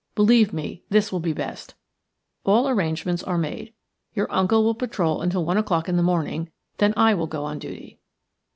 [0.15, 1.75] Believe me, this will be best.
[2.43, 3.71] All arrangements are made.
[4.15, 7.59] Your uncle will patrol until one o'clock in the morning, then I will go on
[7.59, 7.99] duty."